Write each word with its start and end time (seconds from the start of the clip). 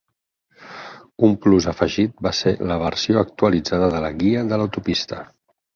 Un 1.27 1.35
plus 1.43 1.67
afegit 1.73 2.17
va 2.29 2.33
ser 2.39 2.55
la 2.73 2.81
versió 2.87 3.23
actualitzada 3.27 3.95
de 3.97 4.05
la 4.07 4.15
"Guia 4.25 4.47
de 4.53 4.63
l'autopista". 4.63 5.27